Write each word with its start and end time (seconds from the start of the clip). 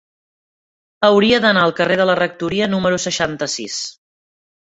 Hauria 1.09 1.39
d'anar 1.43 1.65
al 1.65 1.73
carrer 1.81 1.99
de 2.01 2.07
la 2.11 2.15
Rectoria 2.21 2.69
número 2.73 3.01
seixanta-sis. 3.05 3.79